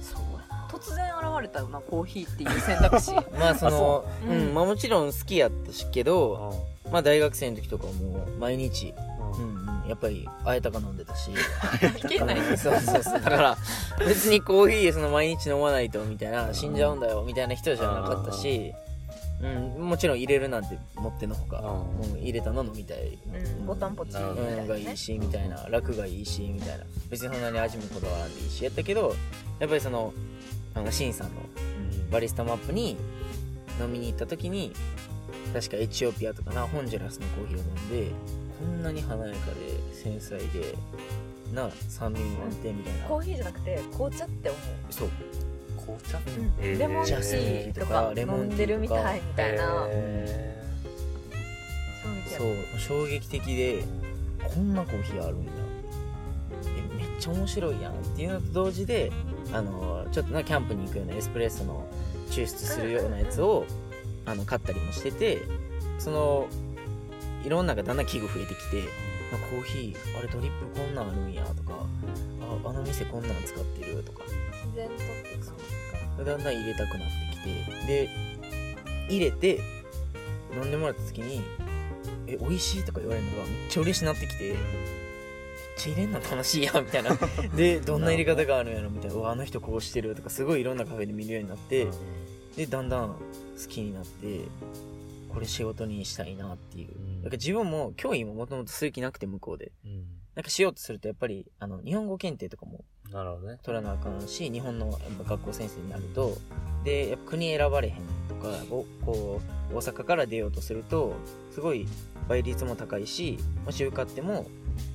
[0.00, 0.68] そうやな。
[0.70, 3.12] 突然現れたよなコーヒーっていう選択肢。
[3.38, 4.30] まあそのあそう。
[4.30, 4.48] うん。
[4.48, 6.54] うんまあもちろん好きやったしけど
[6.90, 8.94] まあ大学生の時とかも毎日
[9.38, 9.88] うんうん。
[9.88, 11.30] やっぱりあえたか飲んでたし。
[11.32, 13.14] いけないうんそうそうそう。
[13.14, 13.58] だから
[13.98, 18.72] 別にコーヒーその毎日飲まないとみたいな死んじゃうんだよみたいな人じゃなかったし。
[19.42, 19.88] うん。
[19.88, 22.12] もちろん入れるなんて持ってのほかうん。
[22.12, 23.18] うん入れたの飲みたい。
[23.58, 23.66] うん。
[23.66, 26.84] ボタンポチがいいしみたいな楽がいいしみたいな。
[27.10, 29.14] 別にそんなに味もこだわらんでいいしやったけど
[29.60, 30.12] やっぱりその
[30.74, 31.34] あのシンさんの
[32.10, 32.96] バリスタマップに
[33.80, 34.72] 飲みに行った時に
[35.52, 38.12] 確かエチオピアとかなホンジュラスのコーヒーを飲んで
[38.58, 39.60] こんなに華やかで
[39.92, 40.76] 繊細で
[41.52, 43.04] な酸味満点みたいな。
[43.06, 44.60] コーヒーじゃなくて紅茶って思う。
[44.92, 45.10] そう。
[45.76, 46.78] 紅茶うん。
[46.78, 49.86] レモンティーとか飲んでるみたいみたいな
[52.36, 53.84] そう衝撃的で
[54.42, 55.50] こんなコーヒーあるんや。
[56.66, 59.12] えめっちゃ面白いやんっていうのと同時で
[59.52, 61.86] あのちょっとなキャンプに行くようなエスプレッソの
[62.30, 63.66] 抽出するようなやつを
[64.26, 65.42] あの買ったりもしてて
[65.98, 66.46] その
[67.44, 68.84] いろんながだんだん器具増えてきて
[69.32, 71.86] あコーヒーあれドリップこんなんあるんやとか
[72.64, 74.22] ああの店こんなん使ってるとか。
[74.26, 78.08] 自然とってだんだん入れたくなってきてで
[79.08, 79.60] 入れて
[80.54, 81.42] 飲んでもらった時に
[82.26, 84.56] 「え美味しい?」とか言われるのがめっちゃ嬉しくなってきてめっ
[85.76, 87.10] ちゃ入れんの楽しいやんみたいな。
[87.56, 89.16] でどんな入れ方があるんやろみたいな。
[89.16, 91.88] うわあの人こうしてるとかすごいいろんなカフェで見るようになって
[92.56, 93.16] でだんだん好
[93.68, 94.44] きになって
[95.34, 96.96] これ仕事にしたいなっていう。
[96.96, 97.22] うん。
[97.22, 99.72] だから自分も教員ももともとする気なくて向こうで。
[99.84, 100.04] うん。
[100.34, 103.58] なんかしようとするとやっぱりあの日本語検定とかもなるほどね。
[103.62, 106.36] 取らなあかんし日本のやっぱ学校先生になると
[106.82, 107.94] でやっぱ国選ばれへん
[108.28, 111.14] とかおこう大阪から出ようとすると
[111.52, 111.86] すごい
[112.28, 114.46] 倍率も高いしもし受かっても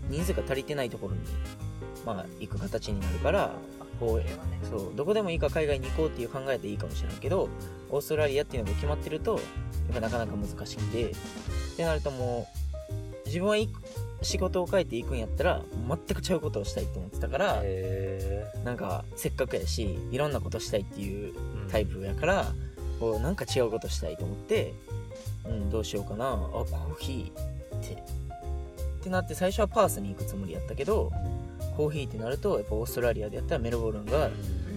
[0.10, 1.22] 人数が足りてないところに、
[2.06, 3.54] まあ、行く形になるから
[4.00, 4.60] こうこれはね。
[4.70, 4.96] そう。
[4.96, 7.50] どこでもいいか海外に行こうっていう考えでいいかもしれないけど
[7.90, 9.42] オーストラリアっていうのが決まってるとやっ
[9.94, 11.12] ぱなかなか難しくて。
[11.12, 11.16] っ
[11.76, 12.60] てなるともう
[13.26, 13.56] 自分は
[14.22, 22.52] 仕事を変えていくんやったら全く違うことをしたいと思ってたから、へなんかせっかくやしいろんなことしたいっていうータイプやから、
[23.00, 24.74] こうなんか違うことしたいと思って、
[25.46, 26.26] うん、どうしようかな。
[26.26, 27.94] あコーヒーって。
[27.94, 31.12] ってなって最初はパースに行くつもりやったけど
[31.80, 34.30] コーヒーってなるとやっぱオーストラリアでやったらメルボルンが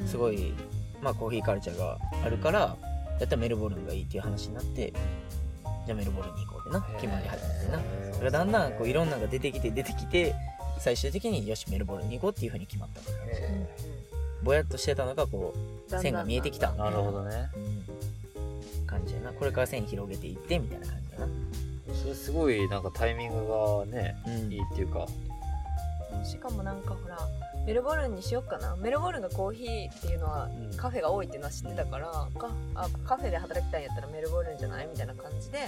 [0.07, 0.55] すごい、
[1.03, 2.77] まあ、コーヒーカルチャーがあるから
[3.19, 4.93] やったらメルボルンがいいっていう話になって
[5.85, 7.79] じゃあメルボルンに行こうってな決まり始めてな。
[8.13, 10.33] だからだんだんこういろんなのが出てきて出てきて
[10.79, 13.69] 最終的によしメルボルンに行こうっていうふうに決まったへ
[14.45, 15.55] ぼやっとしてたのがこ
[15.89, 16.69] う線が見えてきた。
[16.69, 17.51] ーなるほどね。
[18.77, 18.87] うん。
[18.87, 19.33] 感じやな。
[19.33, 21.29] これから線広げていってみたいな感じやな。
[21.97, 24.53] それすごいなんかタイミングがねうん。
[24.53, 25.09] いいっていうか
[26.25, 27.19] しかもなんかほら
[27.67, 28.75] メルボルンにしよっかな。
[28.77, 30.77] メルボルンがコーヒーっていうのはうん。
[30.77, 35.59] カフェが多いっていうのは知ってたから、かあカフェで働きたいんやったらメルボルンじゃないみたいな感じで。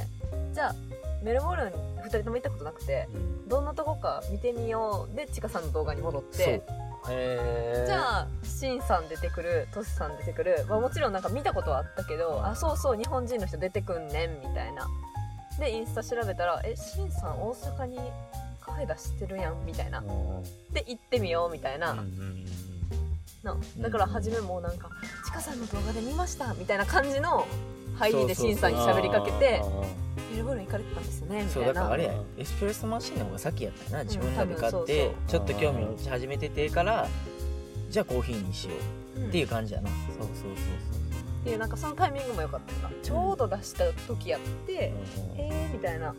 [0.52, 0.74] じゃあ
[1.22, 3.08] メルボルン2人とも行ったことなくて
[3.48, 5.16] どんなとこか見てみよう。
[5.16, 6.42] でちかさんの動画に戻って。
[6.42, 6.62] へ
[7.10, 14.86] えじゃあシンさん出てくるトシさん出てくる、まあ、もちろんなんか見たことはあったけどあそうそう日本人の人出てくんねんみたいな。
[15.58, 18.00] でインスタ調べたら「えシンさん大阪に
[18.74, 20.02] カフしてるやん」みたいな。
[20.72, 22.46] で行ってみようみたいな、うんうんうん
[23.44, 24.88] なだから初めもうなんか
[25.26, 27.46] 「ちかさんの動画で見ました」みたいな感じの
[27.98, 28.52] 入りでそうそうそう。
[28.52, 29.84] シンさんに喋りかけてあー
[30.32, 37.06] 「メルボルン行かれてたんですよね」みたそういなだからあれやエスプレッソマシンの方が先やったよな自分らで買ってそうちょっと興味を持ち始めててから
[37.90, 38.70] じゃあコーヒーにしよ
[39.16, 42.90] ううんっていう感じやな、そうそうっていうなんかそのタイミングも良かったよな。
[43.02, 44.92] ちょうど出した時やって、
[45.36, 46.16] うんえーみたいな感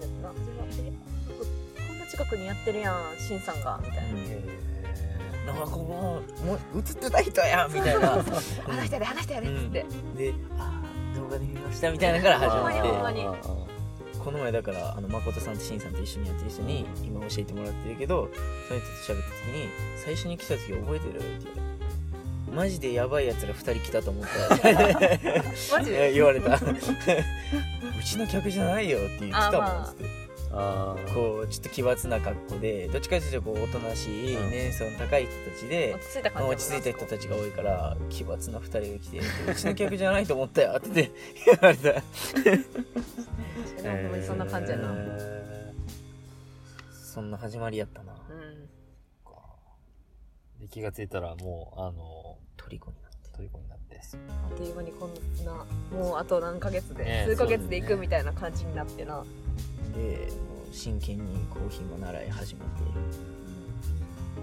[0.00, 0.32] じだったな。
[0.34, 1.17] 自分はえ
[2.18, 4.04] ここんな近くにやってるやんしんさんがみたい
[5.46, 8.08] な、なんかこうもう映ってた人やみたいな。
[8.66, 12.80] 話してやで話してやでっつって、であー動画で見ましたみたいなのから始まって。
[12.80, 13.68] ほんまにー。
[14.18, 18.28] この前だからあの誠さんとしんさんと一緒にやってる人に今教えてもらってるけど
[18.68, 19.68] その人と喋った時に
[20.04, 24.68] 「最初に来た時覚えてる?」って言われてマジでやばいやつら2人来たと思った。
[25.78, 26.12] マジで？
[26.12, 26.56] 言われた。
[26.58, 29.86] うちの客じゃないよって言ってたもんあまあ。
[29.86, 30.17] つって
[30.50, 34.50] こうちょっと奇抜な格好でどっちかというとこうおとなしいうん。
[34.50, 39.18] 年層の高い人たちで落ち着いた感じ落ち着いた人たちが多いから奇抜な2人が来て
[39.50, 41.10] 「うちの客じゃないと思ったよ」って
[41.46, 41.92] 言われた。
[43.82, 45.74] でもほんまにそんな感じやな、へ
[46.92, 48.12] そんな始まりやったな。
[48.12, 48.68] うん。
[50.58, 53.18] ーで気がついたらもうあの虜になって。
[53.36, 54.00] 虜になって。
[54.00, 59.24] あっという間にこんなもうあと何ヶ月で、ね数ヶ月で行くみたいな感じになってな、
[59.98, 62.66] でもう真剣にコーヒーも習い始めて。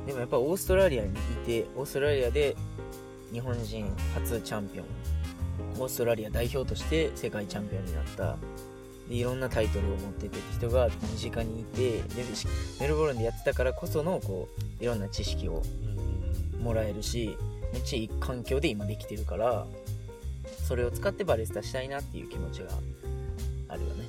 [0.07, 1.13] でもやっぱオーストラリアにい
[1.45, 2.55] てオーストラリアで
[3.31, 4.85] 日本人初チャンピオン。
[5.79, 8.37] オーストラリア代表として世界チャンピオンになった。
[9.07, 12.03] でいろんなタイトルを持ってて人が身近にいてで
[12.79, 14.49] メルボルンでやってたからこそのこ
[14.79, 15.61] ういろんな知識を
[16.59, 17.37] もらえるし
[17.71, 19.67] めっちゃいい環境で今できてるから
[20.67, 22.69] それを使ってバリスタしたいなっていう気持ちが
[23.67, 24.04] あるよね。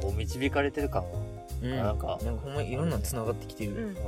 [0.00, 1.08] すごいなんかお導かれてる感は
[1.62, 1.76] うん。
[1.76, 2.18] なんか。
[2.24, 3.94] なんかほんまいろんなの繋がってきてる、うん、うん。
[3.94, 4.00] と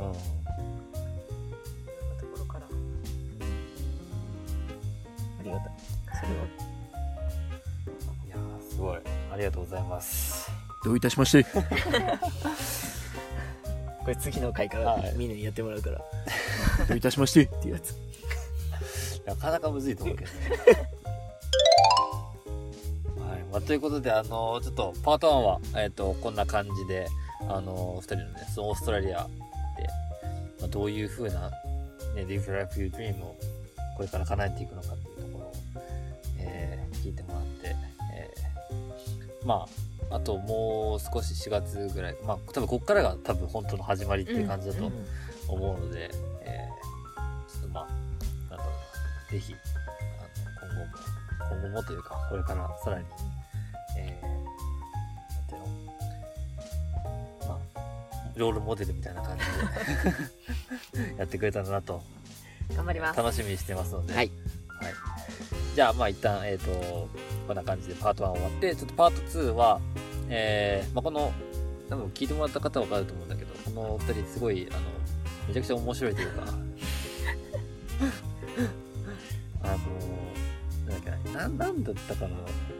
[2.32, 2.66] ころから。
[5.40, 5.72] ありがたい。
[6.20, 6.44] それは。
[8.26, 8.98] いやーすごい。
[9.32, 10.50] ありがとうございます。
[10.84, 11.44] どういたしまして。
[14.02, 15.14] これ次の回からはい。
[15.16, 15.98] みんなにやってもらうから。
[16.88, 17.42] どういたしまして。
[17.44, 17.94] っていうやつ。
[19.24, 20.38] なかなかむずいと思うけどね。
[23.52, 23.58] はい。
[23.58, 27.08] まあ、ということで、あのちょっと、パート1は、えっ、と、こんな感じで、
[27.48, 29.28] あの二人のね、そのオーストラリアで、
[30.60, 31.50] まあ、どういう風な、
[32.14, 33.36] ね、Live Life You Dream を
[33.96, 35.52] これから叶えていくのかっていうところを、
[36.38, 37.76] えー聞いてもらって、
[38.14, 39.66] えーま
[40.10, 44.92] あ、あともう少し4月ぐらい、まあ、多分こっからが多分本当の始まりっていう感じだと
[45.48, 46.10] 思うので、
[46.42, 53.04] えーちょっとまあ、なんだろうな、ぜひ、あの、今後も、今後もというか、これからさらに、
[58.42, 62.02] ロールモデルみたいな感じで、 やってくれたらなと、
[62.74, 64.32] 頑張ります楽しみにしてますので、はい。
[64.66, 64.94] はい。
[65.76, 67.08] じゃあ、まあ一旦、えっ、と、
[67.46, 69.80] こんな感じでパート1終わって、ちょっとパート2は、
[70.28, 71.32] えー、まあこの、
[71.88, 74.80] 多分聞いてもらった方はわかると思うんだけど、この二人すごい、あの、
[75.46, 76.42] めちゃくちゃ面白いというか、
[79.62, 79.76] あの、
[80.88, 82.36] なんだっけな、ななんだったかな、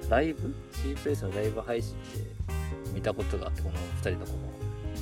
[0.08, 2.42] ライブ ?C プレイスのライブ配信で
[2.92, 4.41] 見たことがあって、この二人のこの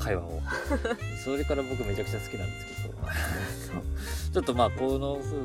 [0.00, 0.40] 会話を。
[1.24, 2.94] それから僕めちゃくちゃ好きなんですけど、
[4.32, 5.42] ちょっとまあ、この風の、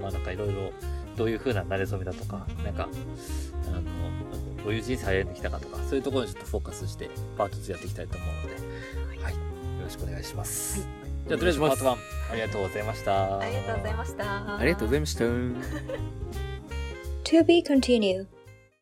[0.00, 0.72] まあなんかいろいろ、
[1.16, 2.88] どういう風な慣れ初めだとか、なんか、
[3.66, 3.82] あの、
[4.64, 9.34] どういう人生歩んできたかとか、そういうところにちょっとフォーカスして、パート2やっていきたいと思うので、はい。
[9.34, 9.38] よ
[9.84, 10.86] ろしくお願いします。
[11.26, 11.96] じゃあ、とりあえずパート1、
[12.32, 13.38] ありがとうございました。
[13.38, 15.24] ありがとうございました ありがとうございました。
[17.24, 18.39] To be continued.